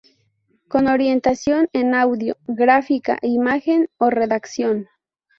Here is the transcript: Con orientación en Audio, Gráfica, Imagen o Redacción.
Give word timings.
Con 0.67 0.87
orientación 0.87 1.69
en 1.73 1.93
Audio, 1.93 2.35
Gráfica, 2.47 3.19
Imagen 3.21 3.87
o 3.99 4.09
Redacción. 4.09 4.87